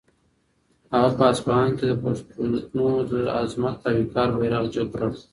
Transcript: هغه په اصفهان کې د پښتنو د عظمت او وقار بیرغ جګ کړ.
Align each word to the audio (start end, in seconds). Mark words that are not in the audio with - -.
هغه 0.93 1.09
په 1.17 1.23
اصفهان 1.31 1.69
کې 1.77 1.85
د 1.87 1.93
پښتنو 2.03 2.89
د 3.11 3.13
عظمت 3.39 3.77
او 3.87 3.95
وقار 4.01 4.29
بیرغ 4.39 4.65
جګ 4.75 4.87
کړ. 4.95 5.07